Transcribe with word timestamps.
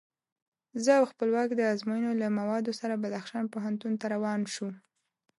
زه 0.83 0.91
او 0.99 1.03
خپلواک 1.11 1.49
د 1.55 1.61
ازموینو 1.73 2.11
له 2.21 2.27
موادو 2.39 2.77
سره 2.79 3.01
بدخشان 3.03 3.45
پوهنتون 3.53 3.93
ته 4.01 4.05
روان 4.13 4.39
شوو. 4.53 4.69